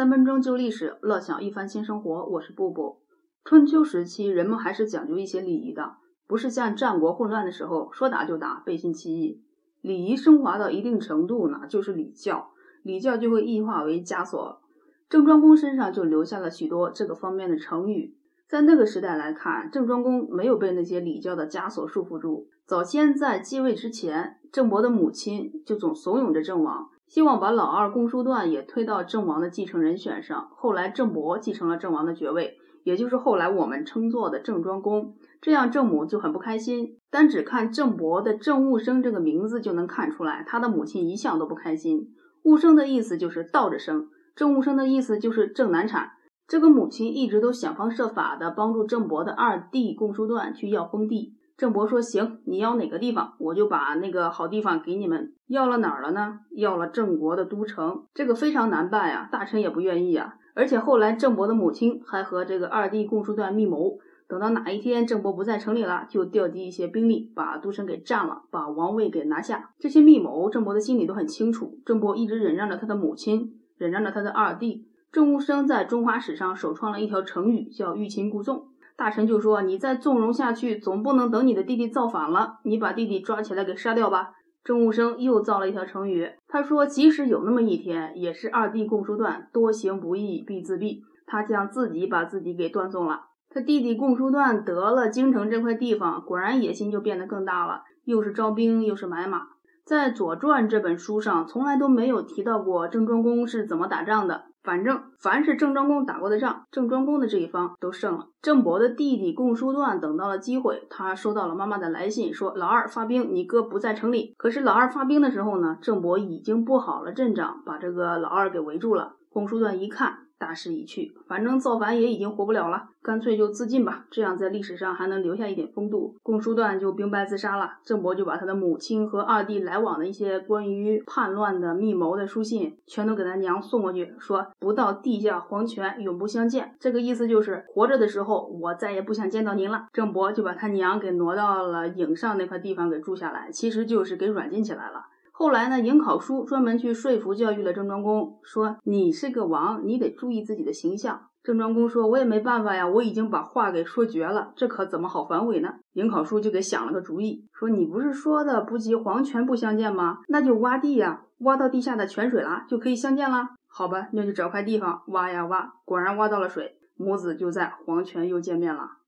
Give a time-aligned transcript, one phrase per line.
[0.00, 2.24] 三分钟就历史，乐享一番新生活。
[2.24, 3.02] 我是布布。
[3.44, 5.96] 春秋时期，人们还是讲究一些礼仪的，
[6.26, 9.42] 不是像战国混乱的时候说打就打，背信弃义。
[9.82, 12.52] 礼仪升华到一定程度呢，就是礼教，
[12.82, 14.62] 礼教就会异化为枷锁。
[15.10, 18.16] 郑庄公身上就留下了许多这个方面的成语。
[18.48, 22.48] 在那个时代来看，郑庄公没有被那些礼教的枷锁束缚住。
[22.64, 26.88] 早先在继位之前，郑伯的母亲就总怂恿着郑王。
[27.10, 30.48] 希望把老二公叔段也推到郑王的继承人选上。
[30.54, 35.16] 后来郑伯继承了郑王的爵位，也就是后来我们称作的郑庄公。
[35.40, 36.98] 这样郑母就很不开心。
[37.10, 42.10] 单只看郑伯的郑务生这个名字就能看出来，他的母亲一向都不开心。
[42.44, 46.12] 务生的意思就是倒着生，郑务生的意思就是郑难产。
[46.46, 51.34] 这个母亲一直都想方设法的帮助郑伯的二弟公叔段去要封地。
[51.60, 55.34] 郑伯说：“行，你要哪个地方，我就把那个好地方给你们。
[55.46, 56.38] 要了哪儿了呢？
[56.56, 58.06] 要了郑国的都城。
[58.14, 60.36] 这个非常难办呀，大臣也不愿意啊。
[60.54, 69.68] 而且后来郑伯的母亲还和这个二弟共叔段密谋，等到哪一天郑伯不在城里了，就调集一些兵力，把都城给占了，把王位给拿下。
[69.78, 71.78] 这些密谋，郑伯的心里都很清楚。
[71.84, 74.86] 郑伯一直忍让着他的母亲，忍让着他的二弟。
[75.12, 78.68] 郑务生在中华史上首创了一条成语，叫欲擒故纵。”
[79.00, 99.46] 大臣就说：“你再纵容下去，总不能等你的弟弟造反了，你把弟弟抓起来给杀掉吧。”郑务生又造了一条成语，他说：“即使有那么一天，也是二弟共叔段多行不义必自毙，他将自己把自己给断送了。”他弟弟共叔段得了京城这块地方，果然野心就变得更大了，又是招兵，又是买马。
[99.90, 104.44] 在《左传》这本书上，从来都没有提到过郑庄公是怎么打仗的。
[104.62, 108.28] 反正凡是郑庄公打过的仗，郑庄公的这一方都胜了。
[108.40, 114.32] 郑伯的弟弟共叔段等到了机会，他收到了妈妈的来信，说老二发兵，你哥不在城里。
[114.38, 119.14] 可是老二发兵的时候呢，郑伯已经布好了阵仗，把这个老二给围住了。
[119.30, 120.26] 共叔段一看。
[120.40, 126.16] 大势已去，反正造反也已经活不了了，干脆就自尽吧，这样在历史上还能留下一点风度。
[126.22, 127.72] 公叔段就兵败自杀了。
[127.84, 136.74] 郑伯就把他的母亲和二弟来往的一些关于叛乱的密谋的书信，全都给他娘送过去，说不到地下黄泉永不相见。
[136.80, 139.88] 这个意思就是活着的时候我再也不想见到您了。
[139.92, 145.02] 郑伯就把他娘给挪到了颍上那块地方给住下来，其实就是给软禁起来了。
[145.40, 151.28] 后来呢，颍考叔专门去说服教育了郑庄公，说你是个王，你得注意自己的形象。
[151.42, 155.76] 郑庄公说，我也没办法呀，我已经把话给说绝了，这可怎么好反悔呢？
[155.94, 160.18] 颍考叔就给想了个主意，说你不是说的不及黄泉不相见吗？
[160.28, 163.48] 那就挖地呀，挖到地下的泉水了，就可以相见了。
[163.66, 168.99] 好吧，那就找块地方挖呀挖，果然挖到了水，母子就在黄泉又见面了。